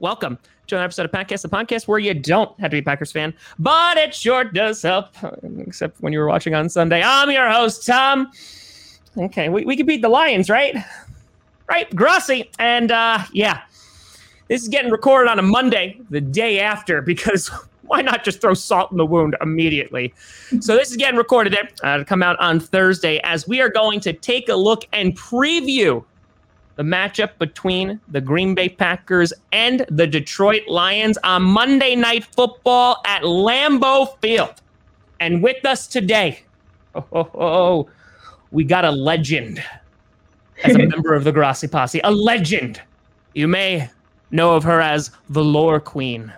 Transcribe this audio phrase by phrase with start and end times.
[0.00, 0.38] Welcome
[0.68, 3.10] to another episode of Podcast, the podcast where you don't have to be a Packers
[3.10, 5.08] fan, but it sure does help,
[5.66, 7.02] except when you were watching on Sunday.
[7.04, 8.30] I'm your host, Tom.
[9.16, 10.76] Okay, we, we could beat the Lions, right?
[11.68, 12.48] Right, Grossi.
[12.60, 13.62] And uh, yeah,
[14.46, 17.48] this is getting recorded on a Monday, the day after, because
[17.82, 20.14] why not just throw salt in the wound immediately?
[20.60, 23.98] So this is getting recorded uh, to come out on Thursday as we are going
[24.00, 26.04] to take a look and preview
[26.78, 33.02] the matchup between the Green Bay Packers and the Detroit Lions on Monday Night Football
[33.04, 34.54] at Lambeau Field.
[35.18, 36.40] And with us today,
[36.94, 37.88] oh, oh, oh
[38.52, 39.60] we got a legend
[40.62, 42.80] as a member of the Grossi Posse, a legend.
[43.34, 43.90] You may
[44.30, 46.32] know of her as the Lore Queen.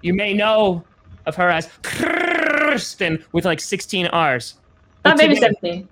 [0.00, 0.82] You may know
[1.26, 4.54] of her as Kristen with like 16 R's.
[5.04, 5.88] Uh, maybe today, 17.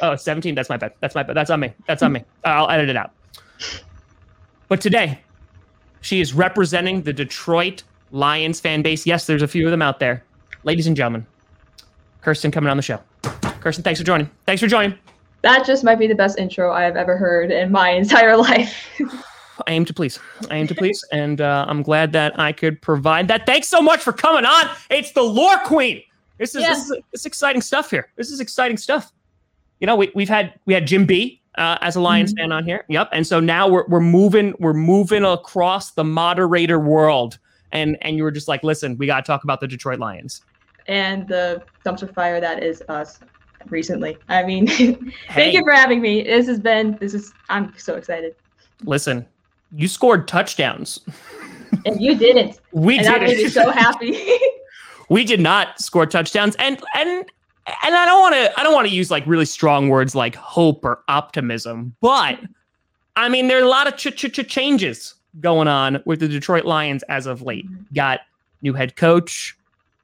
[0.00, 0.54] Oh, 17.
[0.54, 0.94] That's my bad.
[1.00, 1.36] That's my bad.
[1.36, 1.74] That's on me.
[1.86, 2.24] That's on me.
[2.46, 3.12] I'll edit it out.
[4.68, 5.20] But today,
[6.00, 9.06] she is representing the Detroit Lions fan base.
[9.06, 10.24] Yes, there's a few of them out there.
[10.64, 11.26] Ladies and gentlemen,
[12.20, 13.00] Kirsten coming on the show.
[13.60, 14.30] Kirsten, thanks for joining.
[14.46, 14.98] Thanks for joining.
[15.42, 18.88] That just might be the best intro I have ever heard in my entire life.
[19.66, 20.18] I aim to please.
[20.50, 23.44] I aim to please, and uh, I'm glad that I could provide that.
[23.44, 24.70] Thanks so much for coming on.
[24.90, 26.02] It's the Lore Queen.
[26.38, 28.08] This is, this, is this is exciting stuff here.
[28.16, 29.12] This is exciting stuff.
[29.80, 32.44] You know, we, we've had we had Jim B uh, as a Lions mm-hmm.
[32.44, 32.84] fan on here.
[32.88, 33.10] Yep.
[33.12, 37.38] And so now we're we're moving we're moving across the moderator world,
[37.72, 40.42] and and you were just like, listen, we got to talk about the Detroit Lions
[40.86, 43.20] and the dumpster fire that is us
[43.68, 44.18] recently.
[44.28, 45.52] I mean, thank hey.
[45.52, 46.22] you for having me.
[46.22, 48.34] This has been this is I'm so excited.
[48.84, 49.26] Listen,
[49.72, 51.00] you scored touchdowns.
[51.86, 52.60] And you didn't.
[52.72, 53.14] we and did.
[53.14, 54.22] That made me so happy.
[55.08, 57.24] we did not score touchdowns, and and
[57.66, 60.34] and I don't want to I don't want to use like really strong words like
[60.34, 62.38] hope or optimism, but
[63.16, 66.28] I mean there are a lot of ch- ch- ch- changes going on with the
[66.28, 67.66] Detroit Lions as of late.
[67.94, 68.20] Got
[68.62, 69.56] new head coach,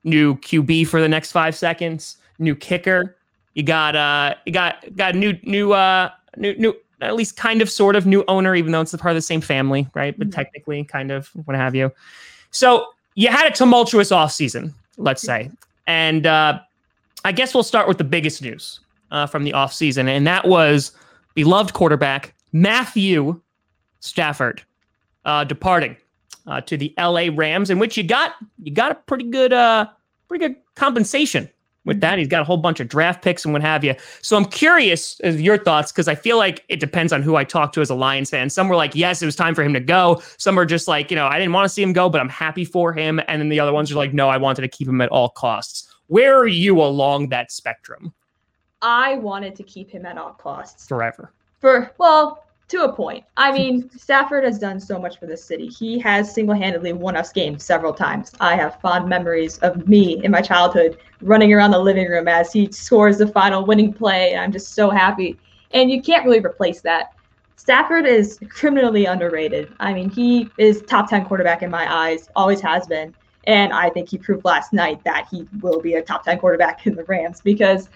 [0.05, 3.17] new QB for the next 5 seconds, new kicker.
[3.55, 7.71] You got uh you got got new new uh new new at least kind of
[7.71, 10.17] sort of new owner even though it's the part of the same family, right?
[10.17, 10.37] But mm-hmm.
[10.37, 11.93] technically kind of what have you.
[12.51, 15.51] So, you had a tumultuous off season, let's say.
[15.89, 16.61] And uh
[17.25, 18.81] I guess we'll start with the biggest news
[19.11, 20.93] uh, from the offseason, and that was
[21.35, 23.41] beloved quarterback Matthew
[24.01, 24.63] Stafford
[25.25, 25.97] uh, departing
[26.47, 29.87] uh, to the LA Rams, in which you got you got a pretty good uh,
[30.29, 31.49] pretty good compensation
[31.85, 32.19] with that.
[32.19, 33.95] He's got a whole bunch of draft picks and what have you.
[34.23, 37.45] So I'm curious of your thoughts because I feel like it depends on who I
[37.45, 38.51] talk to as a Lions fan.
[38.51, 40.23] Some were like, yes, it was time for him to go.
[40.37, 42.29] Some are just like, you know, I didn't want to see him go, but I'm
[42.29, 43.21] happy for him.
[43.27, 45.31] And then the other ones are like, no, I wanted to keep him at all
[45.31, 45.88] costs.
[46.09, 48.13] Where are you along that spectrum?
[48.83, 50.87] I wanted to keep him at all costs.
[50.87, 51.33] Forever.
[51.61, 53.25] For, well, to a point.
[53.37, 55.69] I mean, Stafford has done so much for this city.
[55.69, 58.33] He has single handedly won us games several times.
[58.41, 62.53] I have fond memories of me in my childhood running around the living room as
[62.53, 64.33] he scores the final winning play.
[64.33, 65.39] And I'm just so happy.
[65.73, 67.13] And you can't really replace that.
[67.57, 69.73] Stafford is criminally underrated.
[69.81, 73.15] I mean, he is top 10 quarterback in my eyes, always has been.
[73.49, 76.87] And I think he proved last night that he will be a top 10 quarterback
[76.87, 77.89] in the Rams because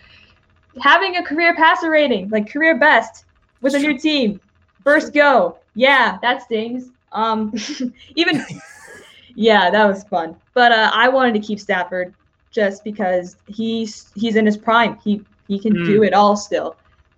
[0.80, 3.26] having a career passer rating, like career best
[3.60, 4.40] with a new team,
[4.82, 6.88] first go, yeah, that stings.
[7.12, 7.52] Um,
[8.16, 8.44] even,
[9.34, 10.36] yeah, that was fun.
[10.54, 12.14] But uh, I wanted to keep Stafford
[12.50, 14.98] just because he's he's in his prime.
[15.04, 15.84] He he can mm.
[15.84, 16.76] do it all still.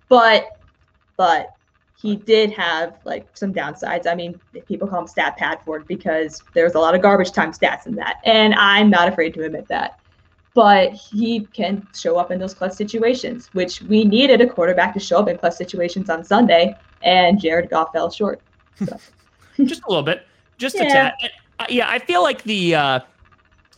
[0.09, 0.59] But
[1.15, 1.55] but
[2.05, 4.05] he did have like some downsides.
[4.05, 7.87] I mean, people call him stat Padford because there's a lot of garbage time stats
[7.87, 9.99] in that, and I'm not afraid to admit that.
[10.53, 14.99] But he can show up in those clutch situations, which we needed a quarterback to
[14.99, 18.39] show up in clutch situations on Sunday, and Jared Goff fell short.
[18.85, 18.97] So.
[19.65, 20.27] just a little bit,
[20.59, 20.83] just yeah.
[20.83, 21.13] a tad.
[21.57, 22.99] Uh, yeah, I feel like the uh,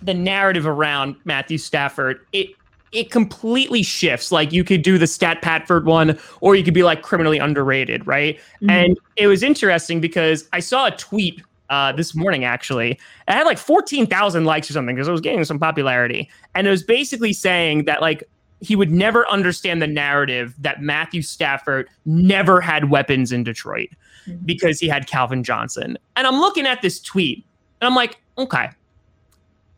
[0.02, 2.50] the narrative around Matthew Stafford it
[2.92, 4.32] it completely shifts.
[4.32, 8.06] Like you could do the Stat Padford one, or you could be like criminally underrated,
[8.08, 8.38] right?
[8.38, 8.70] Mm-hmm.
[8.70, 12.92] And it was interesting because I saw a tweet uh, this morning actually.
[12.92, 16.30] It had like 14,000 likes or something because it was getting some popularity.
[16.56, 18.24] And it was basically saying that like
[18.60, 23.90] he would never understand the narrative that Matthew Stafford never had weapons in Detroit
[24.26, 24.44] mm-hmm.
[24.46, 25.98] because he had Calvin Johnson.
[26.16, 27.46] And I'm looking at this tweet
[27.82, 28.70] and I'm like, okay,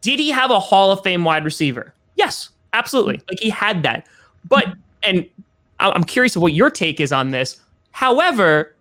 [0.02, 1.94] did he have a Hall of Fame wide receiver?
[2.16, 2.50] Yes.
[2.74, 3.18] Absolutely.
[3.18, 3.26] Mm-hmm.
[3.30, 4.08] Like he had that.
[4.48, 4.74] But,
[5.04, 5.28] and
[5.80, 7.60] I'm curious of what your take is on this.
[7.92, 8.76] However,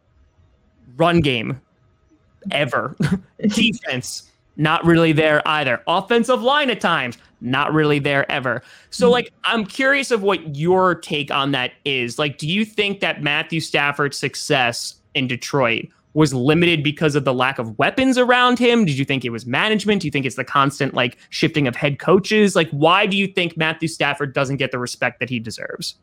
[0.96, 1.60] run game,
[2.50, 2.96] ever.
[3.48, 5.82] Defense, not really there either.
[5.86, 8.62] Offensive line at times, not really there ever.
[8.90, 9.12] So, mm-hmm.
[9.12, 12.18] like, I'm curious of what your take on that is.
[12.18, 17.34] Like, do you think that Matthew Stafford's success in Detroit was limited because of the
[17.34, 18.84] lack of weapons around him?
[18.84, 20.02] Did you think it was management?
[20.02, 22.56] Do you think it's the constant like shifting of head coaches?
[22.56, 25.96] Like, why do you think Matthew Stafford doesn't get the respect that he deserves?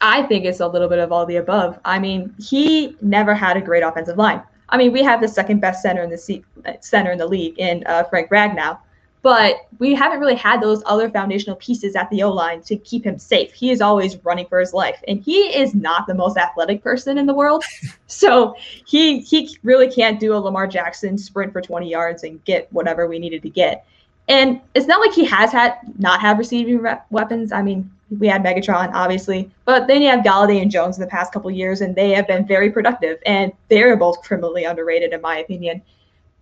[0.00, 1.78] I think it's a little bit of all the above.
[1.84, 4.42] I mean, he never had a great offensive line.
[4.70, 6.42] I mean, we have the second best center in the
[6.80, 8.78] center in the league in uh, Frank Ragnow,
[9.22, 13.04] but we haven't really had those other foundational pieces at the O line to keep
[13.04, 13.52] him safe.
[13.52, 17.18] He is always running for his life, and he is not the most athletic person
[17.18, 17.64] in the world.
[18.06, 18.54] so
[18.86, 23.06] he he really can't do a Lamar Jackson sprint for 20 yards and get whatever
[23.06, 23.86] we needed to get.
[24.28, 27.52] And it's not like he has had not have receiving re- weapons.
[27.52, 31.10] I mean, we had Megatron, obviously, but then you have Golladay and Jones in the
[31.10, 35.20] past couple years, and they have been very productive, and they're both criminally underrated, in
[35.20, 35.82] my opinion.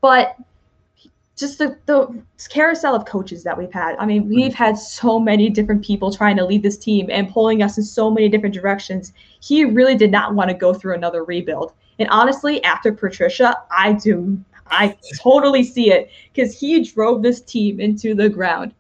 [0.01, 0.37] But
[1.39, 3.97] just the, the carousel of coaches that we've had.
[3.99, 4.63] I mean, we've mm-hmm.
[4.63, 8.11] had so many different people trying to lead this team and pulling us in so
[8.11, 9.13] many different directions.
[9.41, 11.73] He really did not want to go through another rebuild.
[11.99, 14.39] And honestly, after Patricia, I do
[14.71, 18.75] I totally see it because he drove this team into the ground.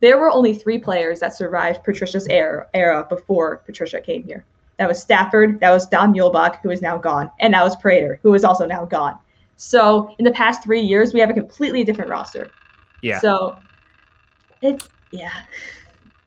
[0.00, 4.44] There were only three players that survived Patricia's era, era before Patricia came here.
[4.78, 8.18] That was Stafford, that was Don Muhlbach, who is now gone, and that was Prater,
[8.22, 9.18] who is also now gone.
[9.62, 12.50] So in the past three years, we have a completely different roster.
[13.00, 13.20] Yeah.
[13.20, 13.56] So
[14.60, 15.32] it's yeah.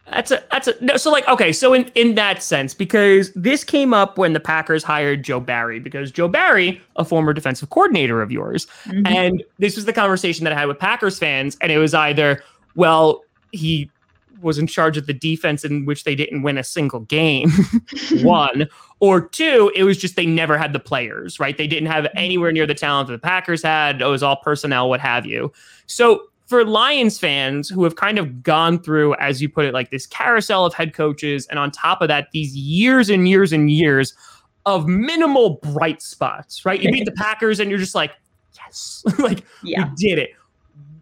[0.10, 0.96] That's a that's a no.
[0.96, 4.84] So like okay, so in in that sense, because this came up when the Packers
[4.84, 9.06] hired Joe Barry, because Joe Barry, a former defensive coordinator of yours, mm-hmm.
[9.06, 12.42] and this was the conversation that I had with Packers fans, and it was either
[12.76, 13.90] well he
[14.42, 17.52] was in charge of the defense in which they didn't win a single game,
[18.22, 18.68] one,
[19.00, 21.58] or two, it was just they never had the players, right?
[21.58, 24.02] They didn't have anywhere near the talent that the Packers had.
[24.02, 25.52] It was all personnel, what have you.
[25.88, 29.92] So for Lions fans who have kind of gone through, as you put it, like
[29.92, 33.72] this carousel of head coaches, and on top of that, these years and years and
[33.72, 34.14] years
[34.66, 36.82] of minimal bright spots, right?
[36.82, 38.12] You beat the Packers and you're just like,
[38.56, 39.90] yes, like yeah.
[39.90, 40.32] we did it.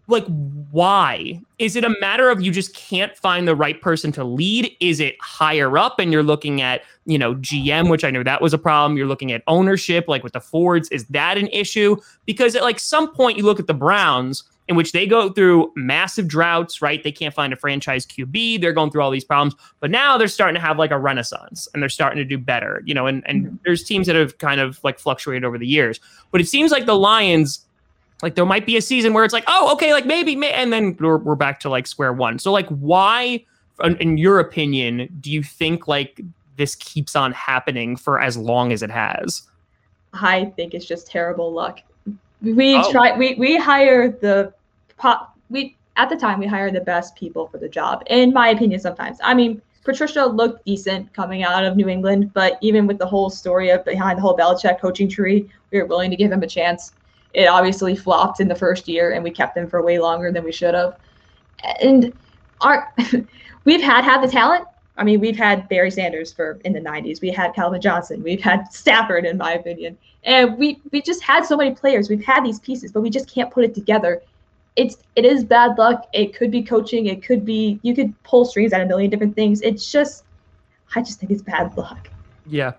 [0.06, 0.26] Like,
[0.70, 1.40] why?
[1.58, 4.70] Is it a matter of you just can't find the right person to lead?
[4.80, 8.42] Is it higher up and you're looking at, you know, GM, which I know that
[8.42, 8.98] was a problem.
[8.98, 10.88] You're looking at ownership, like with the Fords.
[10.90, 11.96] Is that an issue?
[12.26, 15.70] Because at like some point you look at the Browns in which they go through
[15.76, 17.02] massive droughts, right?
[17.02, 18.60] They can't find a franchise QB.
[18.60, 21.68] They're going through all these problems, but now they're starting to have like a renaissance
[21.72, 23.06] and they're starting to do better, you know.
[23.06, 23.56] And and mm-hmm.
[23.64, 26.86] there's teams that have kind of like fluctuated over the years, but it seems like
[26.86, 27.66] the Lions,
[28.24, 30.72] like there might be a season where it's like, oh, okay, like maybe, may, and
[30.72, 32.38] then we're, we're back to like square one.
[32.38, 33.44] So like, why,
[34.00, 36.20] in your opinion, do you think like
[36.56, 39.42] this keeps on happening for as long as it has?
[40.12, 41.80] I think it's just terrible luck
[42.44, 42.90] we oh.
[42.90, 44.52] try we we hire the
[44.96, 48.48] pop we at the time we hire the best people for the job in my
[48.48, 52.98] opinion sometimes i mean patricia looked decent coming out of new england but even with
[52.98, 56.30] the whole story of behind the whole Belichick coaching tree we were willing to give
[56.30, 56.92] him a chance
[57.34, 60.44] it obviously flopped in the first year and we kept him for way longer than
[60.44, 60.96] we should have
[61.82, 62.12] and
[62.60, 62.92] our
[63.64, 64.66] we've had had the talent
[64.96, 67.20] I mean, we've had Barry Sanders for in the 90s.
[67.20, 68.22] We had Calvin Johnson.
[68.22, 69.98] We've had Stafford, in my opinion.
[70.22, 72.08] And we we just had so many players.
[72.08, 74.22] We've had these pieces, but we just can't put it together.
[74.76, 76.08] It's it is bad luck.
[76.12, 77.06] It could be coaching.
[77.06, 79.60] It could be you could pull strings at a million different things.
[79.60, 80.24] It's just
[80.94, 82.08] I just think it's bad luck.
[82.46, 82.72] Yeah.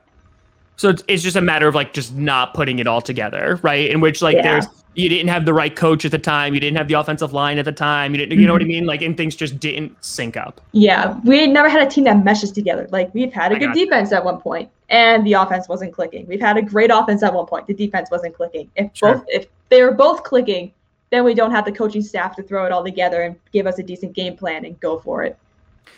[0.77, 3.89] So it's, it's just a matter of like just not putting it all together, right?
[3.89, 4.41] In which like yeah.
[4.41, 7.33] there's you didn't have the right coach at the time, you didn't have the offensive
[7.33, 8.71] line at the time, you didn't you know what I mm-hmm.
[8.71, 8.85] mean?
[8.85, 10.61] Like and things just didn't sync up.
[10.71, 12.87] Yeah, we never had a team that meshes together.
[12.91, 16.27] Like we've had a I good defense at one point and the offense wasn't clicking.
[16.27, 18.69] We've had a great offense at one point, the defense wasn't clicking.
[18.75, 19.15] If sure.
[19.15, 20.73] both if they were both clicking,
[21.09, 23.79] then we don't have the coaching staff to throw it all together and give us
[23.79, 25.37] a decent game plan and go for it.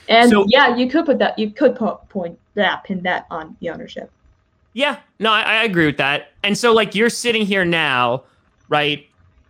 [0.10, 3.56] And so, yeah, you could put that you could put point that pin that on
[3.60, 4.12] the ownership.
[4.78, 6.34] Yeah, no, I, I agree with that.
[6.44, 8.22] And so, like, you're sitting here now,
[8.70, 9.04] right?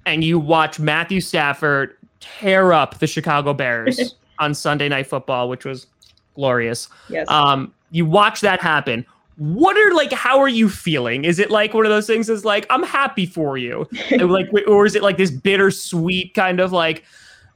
[0.05, 5.65] And you watch Matthew Stafford tear up the Chicago Bears on Sunday Night Football, which
[5.65, 5.87] was
[6.35, 6.87] glorious.
[7.09, 7.29] Yes.
[7.29, 9.05] Um, you watch that happen.
[9.35, 10.13] What are like?
[10.13, 11.25] How are you feeling?
[11.25, 12.29] Is it like one of those things?
[12.29, 16.71] Is like I'm happy for you, like, or is it like this bittersweet kind of
[16.71, 17.03] like?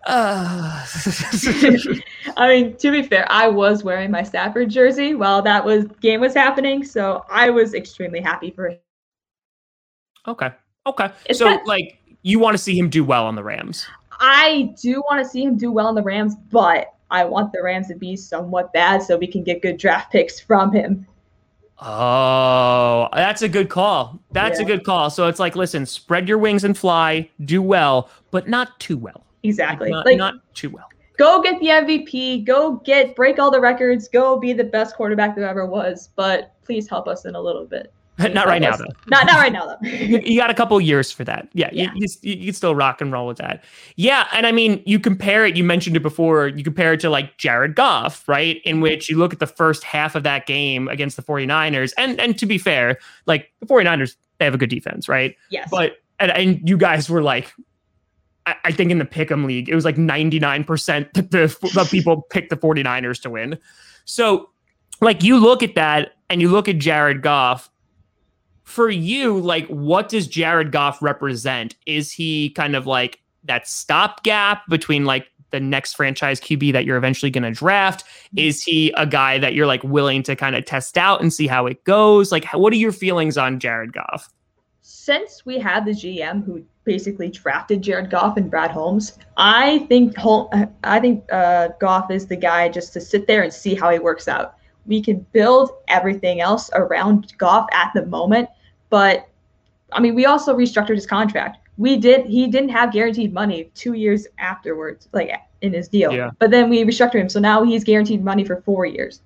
[0.06, 0.86] Uh.
[2.38, 6.22] I mean, to be fair, I was wearing my Stafford jersey while that was game
[6.22, 8.80] was happening, so I was extremely happy for him.
[10.28, 10.52] Okay.
[10.88, 11.12] Okay.
[11.26, 13.86] It's so like you want to see him do well on the Rams.
[14.20, 17.62] I do want to see him do well on the Rams, but I want the
[17.62, 21.06] Rams to be somewhat bad so we can get good draft picks from him.
[21.80, 24.20] Oh, that's a good call.
[24.32, 24.66] That's yeah.
[24.66, 25.10] a good call.
[25.10, 29.26] So it's like, listen, spread your wings and fly, do well, but not too well.
[29.44, 29.90] Exactly.
[29.90, 30.88] Not, like, not too well.
[31.18, 32.46] Go get the MVP.
[32.46, 34.08] Go get break all the records.
[34.08, 36.10] Go be the best quarterback there ever was.
[36.16, 37.94] But please help us in a little bit.
[38.34, 38.86] not right now though.
[39.08, 39.78] Not not right now though.
[39.88, 41.48] you got a couple years for that.
[41.54, 41.92] Yeah, Yeah.
[41.96, 43.64] You, you, you can still rock and roll with that.
[43.96, 45.56] Yeah, and I mean, you compare it.
[45.56, 46.48] You mentioned it before.
[46.48, 48.62] You compare it to like Jared Goff, right?
[48.66, 52.20] In which you look at the first half of that game against the 49ers, and
[52.20, 55.36] and to be fair, like the 49ers, they have a good defense, right?
[55.50, 55.70] yes.
[55.72, 57.54] But and, and you guys were like.
[58.46, 62.50] I think in the Pick'em League, it was like 99% that the, the people picked
[62.50, 63.60] the 49ers to win.
[64.06, 64.50] So,
[65.00, 67.70] like, you look at that and you look at Jared Goff,
[68.64, 71.76] for you, like, what does Jared Goff represent?
[71.86, 76.98] Is he kind of like that stopgap between like the next franchise QB that you're
[76.98, 78.06] eventually going to draft?
[78.38, 81.48] Is he a guy that you're like willing to kind of test out and see
[81.48, 82.32] how it goes?
[82.32, 84.30] Like, what are your feelings on Jared Goff?
[85.04, 90.16] Since we had the GM who basically drafted Jared Goff and Brad Holmes, I think
[90.16, 90.54] Hol-
[90.84, 93.98] I think uh, Goff is the guy just to sit there and see how he
[93.98, 94.58] works out.
[94.86, 98.48] We can build everything else around Goff at the moment,
[98.92, 99.28] but
[99.92, 101.58] I mean, we also restructured his contract.
[101.80, 102.28] We did.
[102.28, 105.32] He didn't have guaranteed money two years afterwards, like
[105.62, 106.12] in his deal.
[106.12, 106.30] Yeah.
[106.38, 109.22] But then we restructured him, so now he's guaranteed money for four years.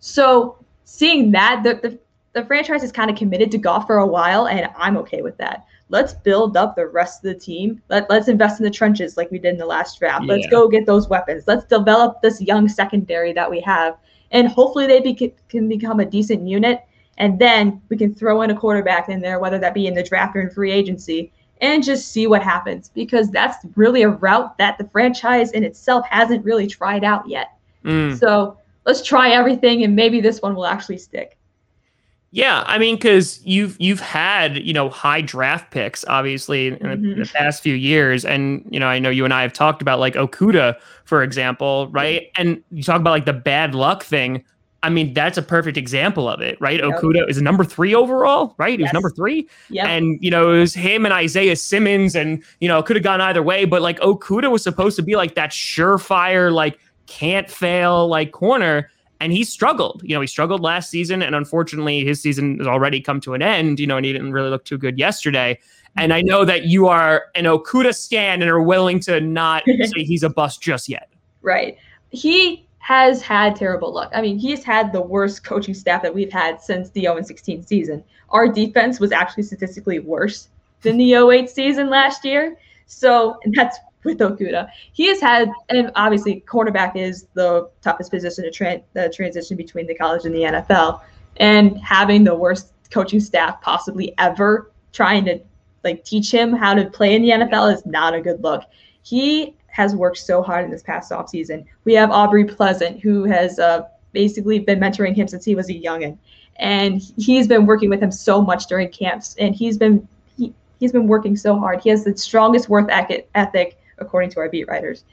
[0.00, 1.98] So seeing that, the the,
[2.34, 5.36] the franchise is kind of committed to Goff for a while, and I'm okay with
[5.38, 5.66] that.
[5.88, 7.80] Let's build up the rest of the team.
[7.88, 10.24] Let, let's invest in the trenches like we did in the last draft.
[10.24, 11.44] Let's go get those weapons.
[11.46, 13.96] Let's develop this young secondary that we have,
[14.32, 16.82] and hopefully they be, can become a decent unit.
[17.18, 20.02] And then we can throw in a quarterback in there, whether that be in the
[20.02, 24.58] draft or in free agency, and just see what happens because that's really a route
[24.58, 27.56] that the franchise in itself hasn't really tried out yet.
[27.84, 28.18] Mm.
[28.18, 31.38] So let's try everything, and maybe this one will actually stick.
[32.34, 36.90] Yeah, I mean, because you've you've had you know high draft picks, obviously, in, the,
[36.90, 37.32] in the Mhm.
[37.32, 40.14] past few years, and you know I know you and I have talked about like
[40.14, 40.74] Okudah,
[41.04, 42.22] for example, right?
[42.36, 44.42] And you talk about like the bad luck thing.
[44.82, 46.80] I mean, that's a perfect example of it, right?
[46.80, 46.90] Yep.
[47.00, 48.78] Okudah is number three overall, right?
[48.80, 49.86] He was number three, Yeah.
[49.86, 53.04] and you know it was him and Isaiah Simmons, and you know it could have
[53.04, 57.48] gone either way, but like Okudah was supposed to be like that surefire, like can't
[57.48, 60.02] fail, like corner, and he struggled.
[60.04, 63.42] You know, he struggled last season, and unfortunately, his season has already come to an
[63.42, 63.80] end.
[63.80, 65.58] You know, and he didn't really look too good yesterday.
[65.96, 70.02] And I know that you are an Okudah stan and are willing to not say
[70.02, 71.08] he's a bust just yet.
[71.42, 71.78] Right.
[72.10, 74.10] He has had terrible luck.
[74.14, 77.64] I mean, he's had the worst coaching staff that we've had since the 0 16
[77.64, 78.04] season.
[78.30, 80.48] Our defense was actually statistically worse
[80.82, 82.56] than the 08 season last year.
[82.86, 84.68] So, that's with Okudah.
[84.92, 89.86] He has had, and obviously, quarterback is the toughest position to tra- the transition between
[89.86, 91.00] the college and the NFL.
[91.38, 95.40] And having the worst coaching staff possibly ever trying to
[95.82, 98.64] like teach him how to play in the NFL is not a good look.
[99.02, 101.64] He has worked so hard in this past offseason.
[101.84, 103.82] We have Aubrey Pleasant, who has uh,
[104.12, 106.16] basically been mentoring him since he was a youngin,
[106.56, 110.06] and he's been working with him so much during camps, and he's been
[110.36, 111.80] he, he's been working so hard.
[111.80, 115.04] He has the strongest work ethic according to our beat writers.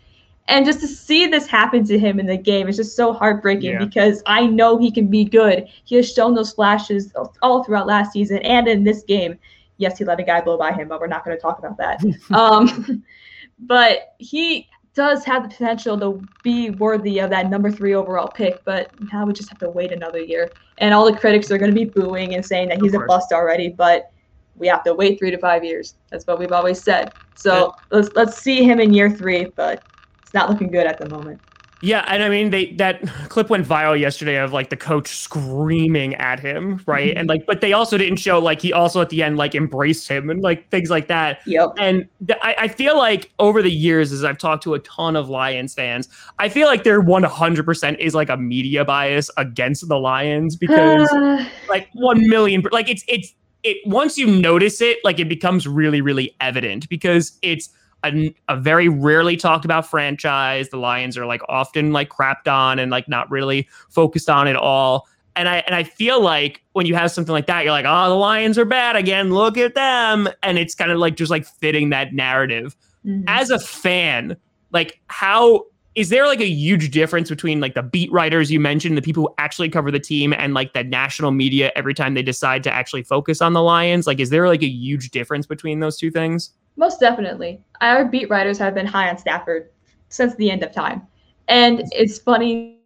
[0.47, 3.73] And just to see this happen to him in the game is just so heartbreaking
[3.73, 3.85] Yeah.
[3.85, 5.67] because I know he can be good.
[5.85, 9.37] He has shown those flashes all throughout last season and in this game.
[9.77, 11.77] Yes, he let a guy blow by him, but we're not going to talk about
[11.77, 12.03] that.
[12.31, 13.03] um,
[13.59, 18.63] but he does have the potential to be worthy of that number three overall pick.
[18.65, 20.51] But now we just have to wait another year.
[20.79, 23.31] And all the critics are going to be booing and saying that he's a bust
[23.31, 23.69] already.
[23.69, 24.11] But
[24.55, 25.95] we have to wait three to five years.
[26.09, 27.13] That's what we've always said.
[27.35, 29.83] So let's let's see him in year three, but
[30.21, 31.41] it's not looking good at the moment.
[31.83, 36.13] Yeah, and I mean they that clip went viral yesterday of like the coach screaming
[36.15, 37.09] at him, right?
[37.09, 37.17] Mm-hmm.
[37.17, 40.07] And like, but they also didn't show like he also at the end like embraced
[40.07, 41.39] him and like things like that.
[41.47, 41.69] Yep.
[41.79, 45.15] And th- I, I feel like over the years, as I've talked to a ton
[45.15, 49.97] of Lions fans, I feel like there 100% is like a media bias against the
[49.97, 51.09] Lions because
[51.69, 56.01] like 1 million, like it's, it's, it, once you notice it, like it becomes really,
[56.01, 57.69] really evident because it's
[58.03, 60.69] a, a very rarely talked about franchise.
[60.69, 64.55] The Lions are like often like crapped on and like not really focused on at
[64.55, 65.07] all.
[65.35, 68.09] And I and I feel like when you have something like that, you're like, oh,
[68.09, 69.33] the Lions are bad again.
[69.33, 72.75] Look at them, and it's kind of like just like fitting that narrative.
[73.05, 73.23] mhm.
[73.27, 74.35] As a fan,
[74.71, 75.65] like how
[75.95, 79.23] is there like a huge difference between like the beat writers you mentioned, the people
[79.23, 82.71] who actually cover the team, and like the national media every time they decide to
[82.71, 84.07] actually focus on the Lions?
[84.07, 86.51] Like, is there like a huge difference between those two things?
[86.77, 87.61] Most definitely.
[87.81, 89.69] Our beat writers have been high on Stafford
[90.07, 91.05] since the end of time.
[91.47, 92.77] And it's funny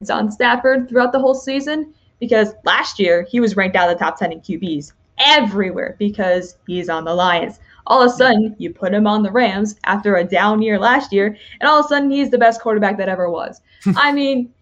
[0.00, 3.98] it's on Stafford throughout the whole season because last year he was ranked out of
[3.98, 7.58] the top 10 in QBs everywhere because he's on the Lions.
[7.88, 11.12] All of a sudden, you put him on the Rams after a down year last
[11.12, 13.60] year, and all of a sudden he's the best quarterback that ever was.
[13.96, 14.52] I mean,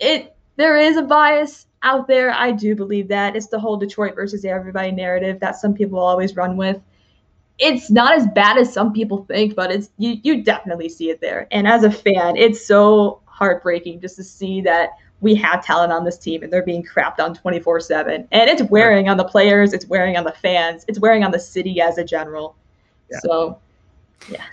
[0.00, 4.14] it there is a bias, out there, I do believe that it's the whole Detroit
[4.14, 6.80] versus everybody narrative that some people always run with.
[7.58, 11.20] It's not as bad as some people think, but it's you you definitely see it
[11.20, 11.46] there.
[11.50, 16.04] And as a fan, it's so heartbreaking just to see that we have talent on
[16.04, 18.26] this team and they're being crapped on 24/7.
[18.30, 21.40] And it's wearing on the players, it's wearing on the fans, it's wearing on the
[21.40, 22.56] city as a general.
[23.10, 23.18] Yeah.
[23.20, 23.58] So,
[24.28, 24.44] yeah.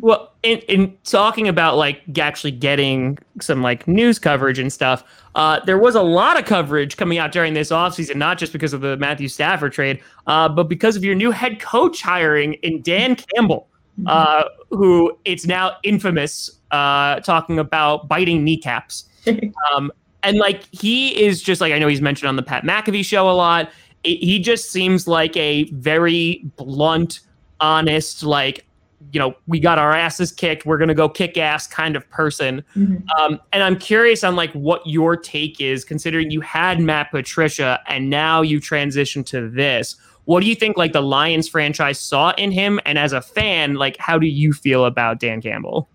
[0.00, 5.04] Well, in, in talking about like actually getting some like news coverage and stuff,
[5.34, 8.72] uh, there was a lot of coverage coming out during this offseason, not just because
[8.72, 12.82] of the Matthew Stafford trade, uh, but because of your new head coach hiring in
[12.82, 14.08] Dan Campbell, mm-hmm.
[14.08, 19.04] uh, who it's now infamous uh, talking about biting kneecaps.
[19.74, 19.92] um,
[20.22, 23.28] and like he is just like I know he's mentioned on the Pat McAfee show
[23.28, 23.70] a lot.
[24.04, 27.20] It, he just seems like a very blunt,
[27.62, 28.66] honest, like
[29.12, 30.64] you know, we got our asses kicked.
[30.64, 32.62] We're gonna go kick ass kind of person.
[32.76, 33.08] Mm-hmm.
[33.18, 37.80] Um, and I'm curious on like what your take is, considering you had Matt Patricia
[37.88, 39.96] and now you transition to this.
[40.24, 42.78] What do you think like the Lions franchise saw in him?
[42.86, 45.88] And as a fan, like how do you feel about Dan Campbell?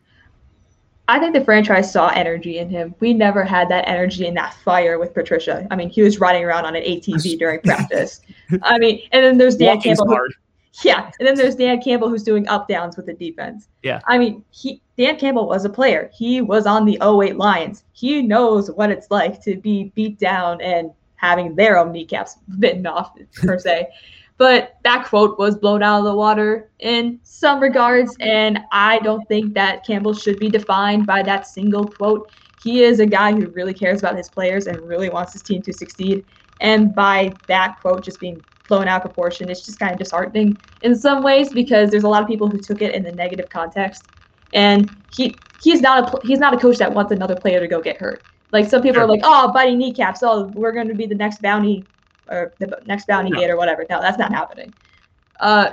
[1.09, 2.93] I think the franchise saw energy in him.
[2.99, 5.65] We never had that energy and that fire with Patricia.
[5.71, 8.19] I mean, he was riding around on an ATV during practice.
[8.63, 10.17] I mean, and then there's Dan Walking's Campbell.
[10.17, 10.27] Who,
[10.83, 13.67] yeah, and then there's Dan Campbell who's doing up downs with the defense.
[13.83, 13.99] Yeah.
[14.07, 16.09] I mean, he Dan Campbell was a player.
[16.13, 17.83] He was on the 08 Lions.
[17.93, 22.85] He knows what it's like to be beat down and having their own kneecaps bitten
[22.85, 23.87] off per se.
[24.37, 29.27] But that quote was blown out of the water in some regards, and I don't
[29.27, 32.31] think that Campbell should be defined by that single quote.
[32.61, 35.63] He is a guy who really cares about his players and really wants his team
[35.63, 36.23] to succeed.
[36.61, 40.57] And by that quote just being blown out of proportion, it's just kind of disheartening
[40.81, 43.49] in some ways because there's a lot of people who took it in the negative
[43.49, 44.05] context.
[44.53, 47.81] And he he's not a he's not a coach that wants another player to go
[47.81, 48.23] get hurt.
[48.51, 49.03] Like some people sure.
[49.03, 50.23] are like, oh, biting kneecaps.
[50.23, 51.85] Oh, we're going to be the next bounty
[52.29, 53.39] or the next bounty no.
[53.39, 53.85] gate or whatever.
[53.89, 54.73] No, that's not happening.
[55.39, 55.71] Uh,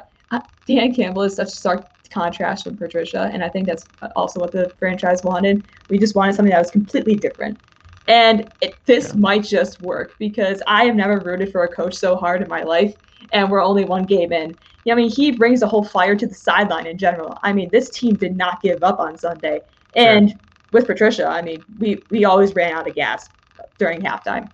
[0.67, 4.53] Dan Campbell is such a stark contrast from Patricia, and I think that's also what
[4.53, 5.65] the franchise wanted.
[5.89, 7.59] We just wanted something that was completely different.
[8.07, 9.21] And it, this yeah.
[9.21, 12.63] might just work because I have never rooted for a coach so hard in my
[12.63, 12.95] life,
[13.33, 14.57] and we're only one game in.
[14.85, 17.39] Yeah, I mean, he brings a whole fire to the sideline in general.
[17.43, 19.61] I mean, this team did not give up on Sunday,
[19.97, 20.39] and sure.
[20.73, 23.31] with Patricia, I mean, we we always ran out of gas
[23.79, 24.51] during halftime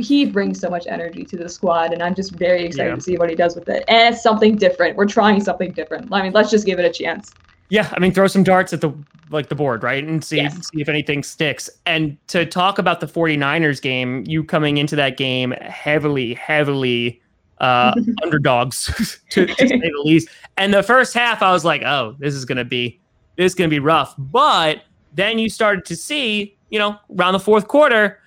[0.00, 2.94] he brings so much energy to the squad, and I'm just very excited yeah.
[2.94, 3.84] to see what he does with it.
[3.88, 4.96] And it's something different.
[4.96, 6.12] We're trying something different.
[6.12, 7.34] I mean, let's just give it a chance.
[7.70, 8.92] Yeah, I mean, throw some darts at the
[9.30, 10.54] like the board, right, and see yes.
[10.72, 11.70] see if anything sticks.
[11.86, 17.22] And to talk about the 49ers game, you coming into that game heavily, heavily
[17.58, 20.28] uh, underdogs to, to say the least.
[20.56, 23.00] And the first half, I was like, oh, this is gonna be
[23.36, 24.14] this is gonna be rough.
[24.18, 24.82] But
[25.14, 28.20] then you started to see, you know, around the fourth quarter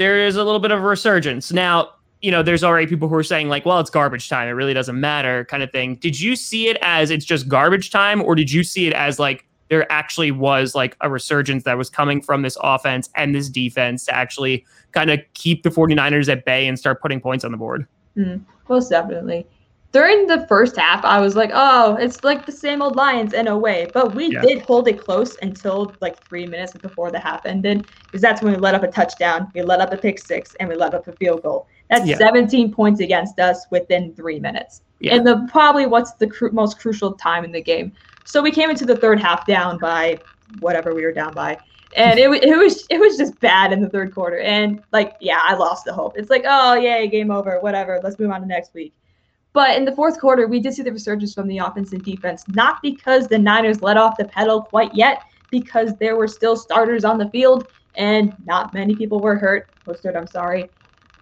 [0.00, 1.52] there is a little bit of a resurgence.
[1.52, 1.90] Now,
[2.22, 4.48] you know, there's already people who are saying, like, well, it's garbage time.
[4.48, 5.96] It really doesn't matter, kind of thing.
[5.96, 9.18] Did you see it as it's just garbage time, or did you see it as
[9.18, 13.48] like there actually was like a resurgence that was coming from this offense and this
[13.48, 17.52] defense to actually kind of keep the 49ers at bay and start putting points on
[17.52, 17.86] the board?
[18.16, 19.46] Mm, most definitely
[19.92, 23.48] during the first half, I was like, oh, it's like the same old Lions in
[23.48, 23.88] a way.
[23.92, 24.40] But we yeah.
[24.40, 28.52] did hold it close until like three minutes before the half ended, because that's when
[28.52, 31.08] we let up a touchdown, we let up a pick six, and we let up
[31.08, 31.66] a field goal.
[31.90, 32.16] That's yeah.
[32.16, 34.82] 17 points against us within three minutes.
[35.00, 35.16] Yeah.
[35.16, 37.92] And the probably what's the cru- most crucial time in the game.
[38.24, 40.20] So we came into the third half down by
[40.60, 41.58] whatever we were down by.
[41.96, 44.38] And it, it was it was just bad in the third quarter.
[44.38, 46.16] And like, yeah, I lost the hope.
[46.16, 48.00] It's like, oh, yay, game over, whatever.
[48.02, 48.94] Let's move on to next week.
[49.52, 52.44] But in the fourth quarter, we did see the resurgence from the offense and defense,
[52.46, 57.04] not because the Niners let off the pedal quite yet, because there were still starters
[57.04, 59.70] on the field and not many people were hurt.
[59.84, 60.70] Posted, I'm sorry.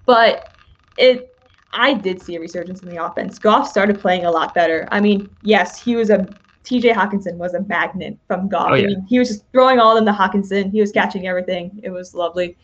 [0.05, 0.58] But
[0.99, 1.31] it
[1.73, 3.39] I did see a resurgence in the offense.
[3.39, 4.89] Goff started playing a lot better.
[4.91, 6.27] I mean, yes, he was a
[6.65, 8.69] TJ Hockenson was a magnet from Goff.
[8.71, 8.85] Oh, yeah.
[8.85, 10.71] I mean, he was just throwing all in the Hawkinson.
[10.71, 11.79] He was catching everything.
[11.83, 12.57] It was lovely.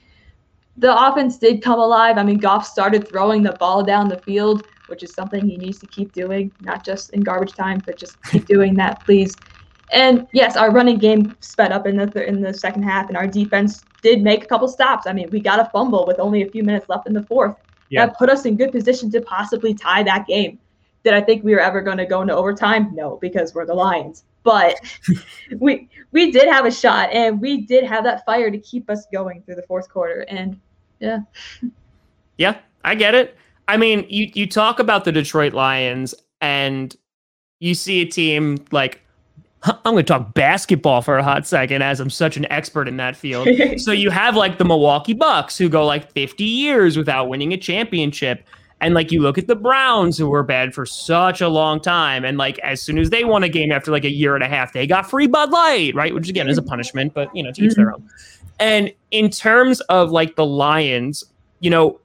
[0.77, 2.19] The offense did come alive.
[2.19, 5.79] I mean, Goff started throwing the ball down the field which is something he needs
[5.79, 9.39] to keep doing, not just in garbage time, but just keep doing that, please.
[9.91, 13.17] And yes, our running game sped up in the th- in the second half, and
[13.17, 15.07] our defense did make a couple stops.
[15.07, 17.57] I mean, we got a fumble with only a few minutes left in the fourth.
[17.91, 18.07] Yeah.
[18.07, 20.59] That put us in good position to possibly tie that game.
[21.05, 22.95] Did I think we were ever going to go into overtime?
[22.95, 24.25] No, because we're the Lions.
[24.43, 24.81] But
[25.59, 29.07] we we did have a shot, and we did have that fire to keep us
[29.13, 30.23] going through the fourth quarter.
[30.29, 30.59] And
[31.01, 31.19] yeah,
[32.39, 33.37] yeah, I get it.
[33.69, 36.95] I mean, you you talk about the Detroit Lions and
[37.61, 39.01] you see a team like
[39.65, 42.97] I'm going to talk basketball for a hot second as I'm such an expert in
[42.99, 43.49] that field.
[43.79, 47.57] so you have like the Milwaukee Bucks who go like 50 years without winning a
[47.57, 48.45] championship.
[48.81, 52.25] And like you look at the Browns who were bad for such a long time.
[52.25, 54.49] And like as soon as they won a game after like a year and a
[54.49, 56.15] half, they got free Bud Light, right?
[56.15, 56.69] Which again is a mm-hmm.
[56.69, 57.81] punishment, but you know, to each mm-hmm.
[57.81, 58.07] their own.
[58.61, 61.25] And in terms of like the Lions,
[61.61, 61.99] you know,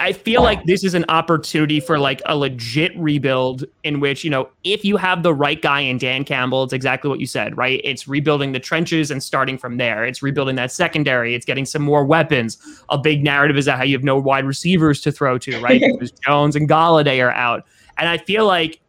[0.00, 4.30] I feel like this is an opportunity for like a legit rebuild in which, you
[4.30, 7.56] know, if you have the right guy in Dan Campbell, it's exactly what you said,
[7.56, 7.82] right?
[7.84, 10.06] It's rebuilding the trenches and starting from there.
[10.06, 11.34] It's rebuilding that secondary.
[11.34, 12.56] It's getting some more weapons.
[12.88, 15.82] A big narrative is that how you have no wide receivers to throw to, right?
[15.92, 17.66] because Jones and Golladay are out.
[17.98, 18.80] And I feel like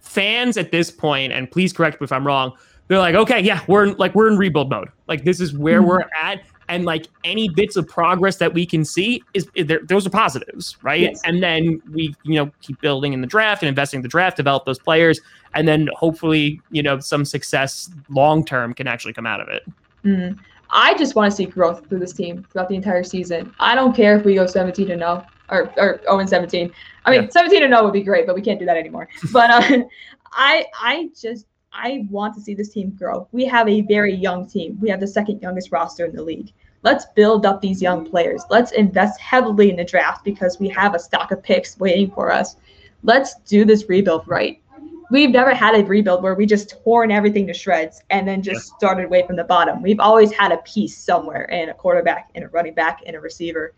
[0.00, 2.52] fans at this point, and please correct me if I'm wrong,
[2.88, 4.88] they're like, okay, yeah, we're in, like we're in rebuild mode.
[5.06, 5.88] Like this is where mm-hmm.
[5.88, 9.80] we're at, and like any bits of progress that we can see is, is there,
[9.84, 11.00] those are positives, right?
[11.00, 11.20] Yes.
[11.24, 14.36] And then we you know keep building in the draft and investing in the draft,
[14.36, 15.20] develop those players,
[15.54, 19.64] and then hopefully you know some success long term can actually come out of it.
[20.04, 20.38] Mm.
[20.70, 23.54] I just want to see growth through this team throughout the entire season.
[23.58, 26.70] I don't care if we go 17 to 0 or or 0 and 17.
[27.04, 27.28] I mean, yeah.
[27.30, 29.08] 17 to 0 would be great, but we can't do that anymore.
[29.32, 29.78] but uh,
[30.32, 33.28] I I just I want to see this team grow.
[33.32, 34.78] We have a very young team.
[34.80, 36.52] We have the second youngest roster in the league.
[36.82, 38.42] Let's build up these young players.
[38.50, 42.30] Let's invest heavily in the draft because we have a stock of picks waiting for
[42.30, 42.56] us.
[43.02, 44.62] Let's do this rebuild right.
[45.10, 48.74] We've never had a rebuild where we just torn everything to shreds and then just
[48.76, 49.82] started way from the bottom.
[49.82, 53.20] We've always had a piece somewhere in a quarterback, in a running back, in a
[53.20, 53.72] receiver.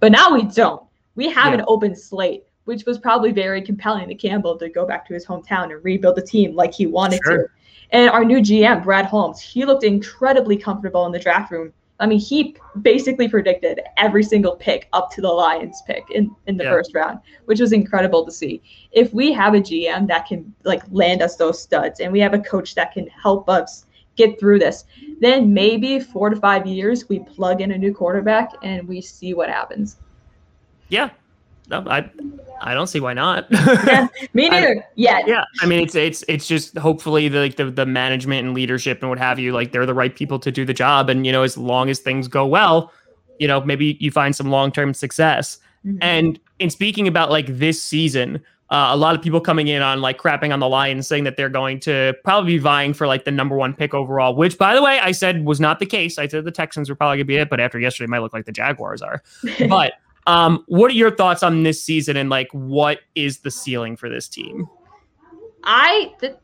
[0.00, 0.82] But now we don't.
[1.14, 1.60] We have yeah.
[1.60, 5.26] an open slate which was probably very compelling to Campbell to go back to his
[5.26, 7.38] hometown and rebuild the team like he wanted sure.
[7.38, 7.48] to.
[7.90, 11.72] And our new GM, Brad Holmes, he looked incredibly comfortable in the draft room.
[12.00, 16.56] I mean, he basically predicted every single pick up to the Lions pick in, in
[16.56, 16.70] the yeah.
[16.70, 18.62] first round, which was incredible to see.
[18.90, 22.34] If we have a GM that can like land us those studs and we have
[22.34, 24.84] a coach that can help us get through this,
[25.20, 29.34] then maybe four to five years we plug in a new quarterback and we see
[29.34, 29.98] what happens.
[30.88, 31.10] Yeah,
[31.68, 32.10] no, I
[32.60, 33.46] I don't see why not.
[33.50, 34.84] yeah, me neither.
[34.94, 35.20] yeah.
[35.26, 35.44] Yeah.
[35.60, 39.08] I mean, it's it's it's just hopefully the like the, the management and leadership and
[39.08, 41.10] what have you, like they're the right people to do the job.
[41.10, 42.92] And you know, as long as things go well,
[43.38, 45.58] you know, maybe you find some long term success.
[45.86, 45.98] Mm-hmm.
[46.00, 50.00] And in speaking about like this season, uh, a lot of people coming in on
[50.00, 53.24] like crapping on the Lions, saying that they're going to probably be vying for like
[53.24, 56.16] the number one pick overall, which by the way, I said was not the case.
[56.18, 58.32] I said the Texans were probably gonna be it, but after yesterday, it might look
[58.32, 59.22] like the Jaguars are.
[59.68, 59.94] but
[60.26, 64.08] um, what are your thoughts on this season and like what is the ceiling for
[64.08, 64.68] this team?
[65.64, 66.36] I th-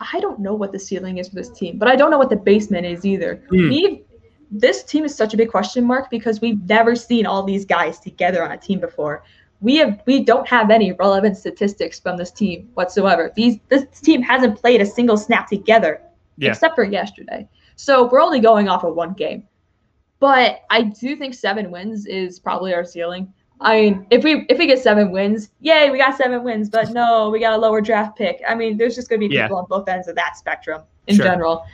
[0.00, 2.30] I don't know what the ceiling is for this team, but I don't know what
[2.30, 3.42] the basement is either.
[3.50, 3.70] Mm.
[3.70, 4.02] We
[4.50, 7.98] this team is such a big question mark because we've never seen all these guys
[7.98, 9.24] together on a team before.
[9.60, 13.32] We have we don't have any relevant statistics from this team whatsoever.
[13.34, 16.00] These this team hasn't played a single snap together
[16.36, 16.50] yeah.
[16.50, 17.48] except for yesterday.
[17.76, 19.46] So we're only going off of one game.
[20.18, 23.32] But I do think seven wins is probably our ceiling.
[23.60, 26.68] I mean, if we if we get seven wins, yay, we got seven wins.
[26.68, 28.42] But no, we got a lower draft pick.
[28.46, 29.50] I mean, there's just gonna be people yeah.
[29.50, 31.24] on both ends of that spectrum in sure.
[31.24, 31.66] general.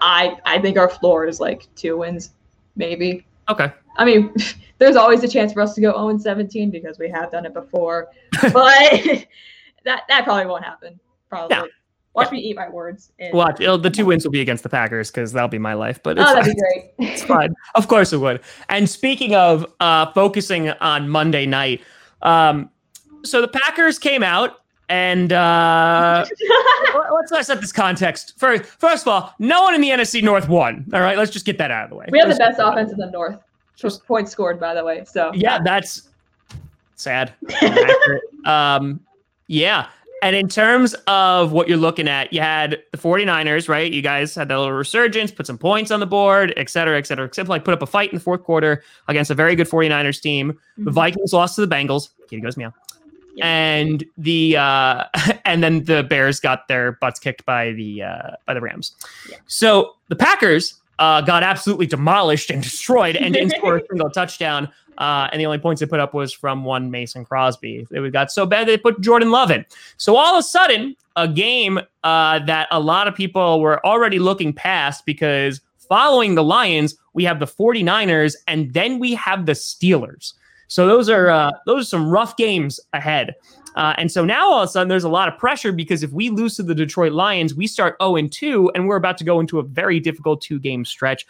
[0.00, 2.32] I I think our floor is like two wins,
[2.76, 3.26] maybe.
[3.48, 3.70] Okay.
[3.96, 4.34] I mean,
[4.78, 7.54] there's always a chance for us to go 0 17 because we have done it
[7.54, 8.08] before,
[8.52, 8.52] but
[9.84, 10.98] that that probably won't happen.
[11.28, 11.70] Probably.
[12.18, 13.12] Watch me eat my words.
[13.32, 13.58] Watch.
[13.58, 16.02] the two wins will be against the Packers because that'll be my life.
[16.02, 16.54] But oh, that'd fine.
[16.54, 17.12] be great.
[17.12, 17.54] it's fine.
[17.74, 18.40] Of course it would.
[18.68, 21.80] And speaking of uh, focusing on Monday night,
[22.22, 22.70] um,
[23.24, 26.24] so the Packers came out and uh,
[27.30, 28.38] let's set this context.
[28.38, 30.88] First, first of all, no one in the NFC North won.
[30.92, 32.06] All right, let's just get that out of the way.
[32.10, 33.38] We have the best offense in the North.
[33.76, 35.04] Just points scored, by the way.
[35.04, 36.08] So yeah, that's
[36.96, 37.34] sad.
[38.44, 39.00] um,
[39.46, 39.88] yeah.
[40.22, 43.92] And in terms of what you're looking at, you had the 49ers, right?
[43.92, 47.06] You guys had that little resurgence, put some points on the board, et cetera, et
[47.06, 49.68] cetera, except like put up a fight in the fourth quarter against a very good
[49.68, 50.52] 49ers team.
[50.52, 50.84] Mm-hmm.
[50.84, 52.10] The Vikings lost to the Bengals.
[52.28, 52.72] Kitty goes meow.
[53.34, 53.46] Yeah.
[53.46, 55.04] And the uh
[55.44, 58.94] and then the Bears got their butts kicked by the uh by the Rams.
[59.30, 59.36] Yeah.
[59.46, 64.68] So the Packers uh, got absolutely demolished and destroyed and didn't score a single touchdown.
[64.98, 67.86] Uh, and the only points they put up was from one Mason Crosby.
[67.90, 69.64] It got so bad they put Jordan Love in.
[69.96, 74.18] So all of a sudden, a game uh, that a lot of people were already
[74.18, 79.52] looking past because following the Lions, we have the 49ers and then we have the
[79.52, 80.34] Steelers.
[80.68, 83.34] So those are uh, those are some rough games ahead.
[83.78, 86.10] Uh, and so now all of a sudden there's a lot of pressure because if
[86.10, 89.24] we lose to the Detroit Lions, we start 0 and 2, and we're about to
[89.24, 91.24] go into a very difficult two game stretch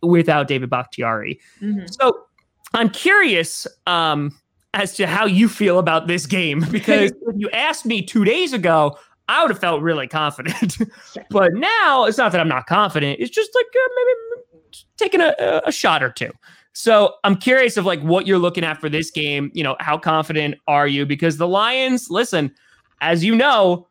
[0.00, 1.40] without David Bakhtiari.
[1.60, 1.86] Mm-hmm.
[1.88, 2.26] So
[2.74, 4.38] I'm curious um,
[4.72, 8.52] as to how you feel about this game because if you asked me two days
[8.52, 8.96] ago,
[9.28, 10.78] I would have felt really confident.
[11.30, 13.18] but now it's not that I'm not confident.
[13.18, 16.30] It's just like uh, maybe taking a, a shot or two.
[16.72, 19.50] So I'm curious of like what you're looking at for this game.
[19.54, 21.04] You know, how confident are you?
[21.04, 22.52] Because the Lions, listen,
[23.00, 23.88] as you know,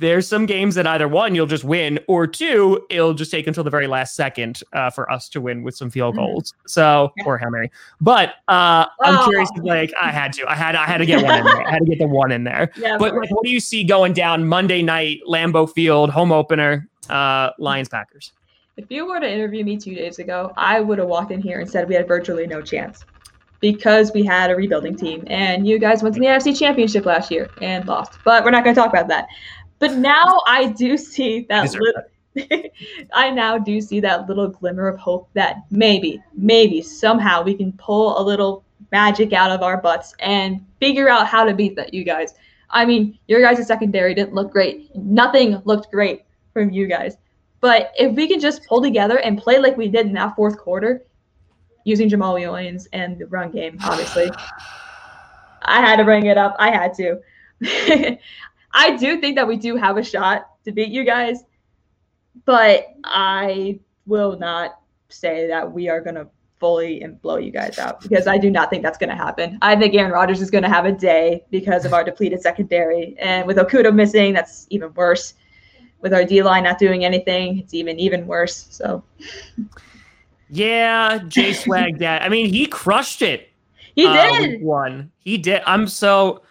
[0.00, 3.62] there's some games that either one you'll just win or two it'll just take until
[3.62, 6.24] the very last second uh, for us to win with some field mm-hmm.
[6.24, 9.24] goals so or Hail Mary but uh, i'm oh.
[9.28, 11.70] curious like i had to i had i had to get one in there i
[11.70, 14.12] had to get the one in there yeah, but like what do you see going
[14.12, 18.32] down monday night lambeau field home opener uh, lions packers
[18.80, 21.60] if you were to interview me two days ago i would have walked in here
[21.60, 23.04] and said we had virtually no chance
[23.60, 27.30] because we had a rebuilding team and you guys went to the NFC championship last
[27.30, 28.18] year and lost.
[28.24, 29.28] But we're not going to talk about that.
[29.78, 31.74] But now I do see that.
[32.36, 32.70] Li-
[33.12, 37.72] I now do see that little glimmer of hope that maybe, maybe somehow we can
[37.72, 41.92] pull a little magic out of our butts and figure out how to beat that.
[41.92, 42.34] You guys.
[42.70, 44.94] I mean, your guys' secondary didn't look great.
[44.94, 47.16] Nothing looked great from you guys.
[47.60, 50.56] But if we can just pull together and play like we did in that fourth
[50.56, 51.04] quarter,
[51.84, 54.30] using Jamaal Williams and the run game, obviously.
[55.62, 56.56] I had to bring it up.
[56.58, 57.20] I had to.
[58.72, 61.44] I do think that we do have a shot to beat you guys,
[62.44, 67.78] but I will not say that we are going to fully and blow you guys
[67.78, 69.58] out because I do not think that's going to happen.
[69.62, 73.16] I think Aaron Rodgers is going to have a day because of our depleted secondary,
[73.18, 75.34] and with Okudah missing, that's even worse.
[76.02, 78.66] With our D line not doing anything, it's even even worse.
[78.70, 79.02] So,
[80.48, 83.48] yeah, Jay Swag, that I mean, he crushed it.
[83.94, 85.10] He uh, did one.
[85.18, 85.62] He did.
[85.66, 86.42] I'm so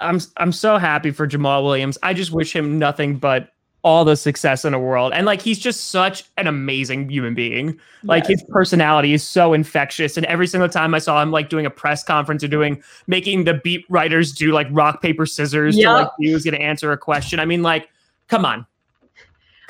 [0.00, 1.98] I'm I'm so happy for Jamaal Williams.
[2.02, 5.12] I just wish him nothing but all the success in the world.
[5.14, 7.78] And like he's just such an amazing human being.
[8.02, 8.40] Like yes.
[8.40, 10.16] his personality is so infectious.
[10.16, 13.44] And every single time I saw him like doing a press conference or doing making
[13.44, 15.84] the beat writers do like rock, paper, scissors yep.
[15.84, 17.40] to like he was gonna answer a question.
[17.40, 17.88] I mean, like,
[18.28, 18.66] come on.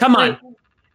[0.00, 0.30] Come on.
[0.30, 0.40] Like,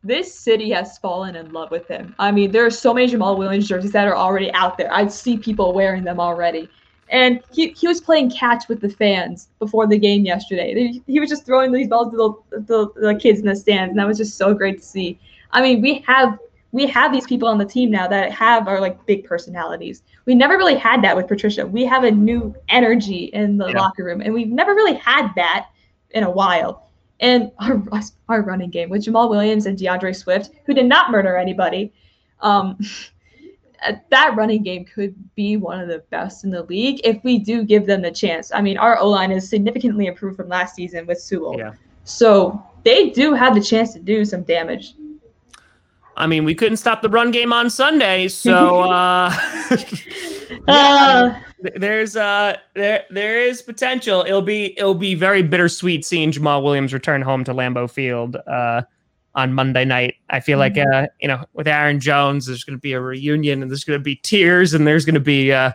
[0.03, 2.13] this city has fallen in love with him.
[2.19, 4.93] I mean, there are so many Jamaal Williams jerseys that are already out there.
[4.93, 6.69] I see people wearing them already.
[7.09, 11.01] And he, he was playing catch with the fans before the game yesterday.
[11.05, 13.99] He was just throwing these balls to the, the, the kids in the stands, and
[13.99, 15.19] that was just so great to see.
[15.51, 16.37] I mean, we have
[16.71, 20.03] we have these people on the team now that have our like big personalities.
[20.25, 21.65] We never really had that with Patricia.
[21.65, 23.79] We have a new energy in the yeah.
[23.79, 25.67] locker room, and we've never really had that
[26.09, 26.84] in a while.
[27.19, 27.81] And our
[28.29, 31.93] our running game with Jamaal Williams and D'Andre Swift, who did not murder anybody,
[32.41, 32.77] um,
[34.09, 37.63] that running game could be one of the best in the league if we do
[37.63, 38.51] give them the chance.
[38.53, 41.57] I mean, our O line is significantly improved from last season with Sewell.
[41.57, 41.73] Yeah.
[42.03, 44.93] So they do have the chance to do some damage.
[46.17, 49.35] I mean, we couldn't stop the run game on Sunday, so uh,
[50.67, 51.39] yeah, uh,
[51.75, 54.21] there's uh there there is potential.
[54.21, 58.37] It'll be it'll be very bittersweet seeing Jamaal Williams return home to Lambeau Field.
[58.47, 58.83] Uh,
[59.35, 60.15] on Monday night.
[60.29, 61.05] I feel like mm-hmm.
[61.05, 63.99] uh, you know, with Aaron Jones, there's going to be a reunion, and there's going
[63.99, 65.71] to be tears, and there's going to be uh,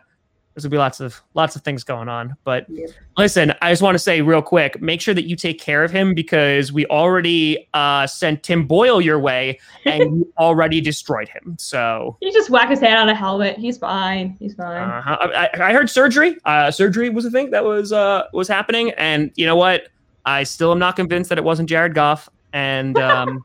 [0.62, 2.37] to be lots of lots of things going on.
[2.44, 2.87] But yeah.
[3.16, 5.90] listen, I just want to say real quick, make sure that you take care of
[5.90, 11.57] him because we already uh, sent Tim Boyle your way, and you already destroyed him.
[11.59, 13.59] So he just whacked his hand on a helmet.
[13.59, 14.37] He's fine.
[14.38, 14.88] He's fine.
[14.88, 15.16] Uh-huh.
[15.20, 16.37] I, I, heard surgery.
[16.44, 19.88] Uh, surgery was a thing that was uh, was happening, and you know what?
[20.25, 22.29] I still am not convinced that it wasn't Jared Goff.
[22.53, 23.44] And um,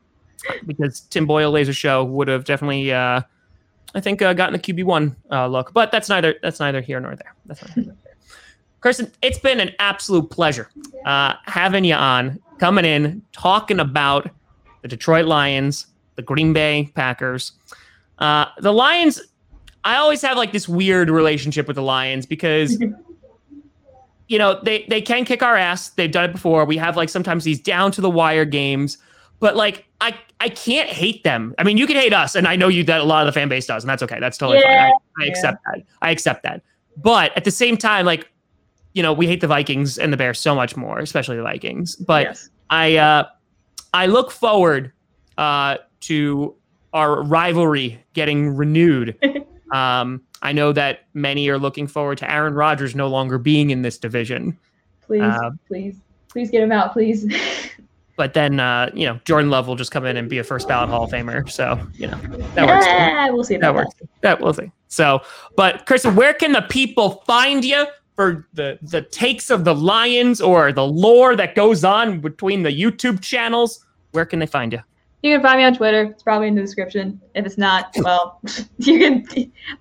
[0.66, 3.22] because Tim Boyle laser show would have definitely, uh,
[3.94, 5.72] I think, uh, gotten the QB one uh, look.
[5.72, 7.34] But that's neither that's neither here nor there.
[7.46, 7.96] That's not there.
[8.80, 10.70] Kirsten, it's been an absolute pleasure
[11.06, 14.30] uh, having you on, coming in, talking about
[14.82, 17.52] the Detroit Lions, the Green Bay Packers.
[18.18, 19.20] Uh, the Lions,
[19.82, 22.78] I always have like this weird relationship with the Lions because
[24.28, 25.90] you know they they can kick our ass.
[25.90, 26.64] They've done it before.
[26.64, 28.98] We have like sometimes these down to the wire games
[29.40, 31.54] but like I I can't hate them.
[31.58, 33.38] I mean, you can hate us, and I know you that a lot of the
[33.38, 34.20] fan base does, and that's okay.
[34.20, 34.92] That's totally yeah, fine.
[35.18, 35.82] I, I accept that.
[36.02, 36.62] I accept that.
[36.96, 38.28] But at the same time, like
[38.96, 41.96] you know, we hate the Vikings and the Bears so much more, especially the Vikings.
[41.96, 42.50] But yes.
[42.70, 43.24] I uh,
[43.92, 44.92] I look forward
[45.38, 46.54] uh, to
[46.92, 49.18] our rivalry getting renewed.
[49.72, 53.82] um, I know that many are looking forward to Aaron Rodgers no longer being in
[53.82, 54.58] this division.
[55.02, 55.96] Please, uh, please,
[56.28, 57.26] please get him out, please.
[58.16, 60.66] but then uh, you know Jordan Love will just come in and be a first
[60.66, 61.48] ballot Hall of Famer.
[61.48, 62.18] So you know
[62.54, 62.86] that works.
[62.86, 63.56] Yeah, we'll see.
[63.56, 63.94] That works.
[64.22, 64.70] That we'll see.
[64.88, 65.20] So,
[65.56, 70.40] but Kristen, where can the people find you for the the takes of the Lions
[70.40, 73.84] or the lore that goes on between the YouTube channels?
[74.12, 74.80] Where can they find you?
[75.22, 76.04] You can find me on Twitter.
[76.04, 77.20] It's probably in the description.
[77.34, 78.40] If it's not, well,
[78.78, 79.26] you can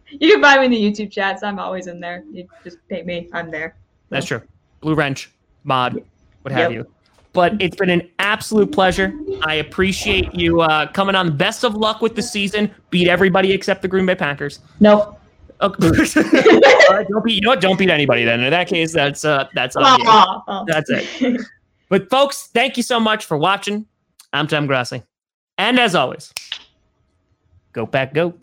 [0.09, 1.43] you can find me in the YouTube chats.
[1.43, 2.23] I'm always in there.
[2.31, 3.29] You just pay me.
[3.31, 3.75] I'm there.
[4.09, 4.41] That's true.
[4.81, 5.31] Blue Wrench,
[5.63, 6.03] mod,
[6.41, 6.85] what have yep.
[6.85, 6.94] you.
[7.35, 9.13] But it's been an absolute pleasure.
[9.43, 11.35] I appreciate you uh, coming on.
[11.35, 12.71] Best of luck with the season.
[12.89, 14.59] Beat everybody except the Green Bay Packers.
[14.79, 15.21] Nope.
[15.61, 15.87] Okay.
[15.87, 17.35] Right, don't beat.
[17.35, 17.61] You know what?
[17.61, 18.25] Don't beat anybody.
[18.25, 20.01] Then in that case, that's uh, that's on.
[20.05, 20.65] Oh, oh.
[20.67, 21.41] That's it.
[21.87, 23.85] But folks, thank you so much for watching.
[24.33, 25.01] I'm Tom Grossi,
[25.57, 26.33] and as always,
[27.71, 28.33] go Pack, go.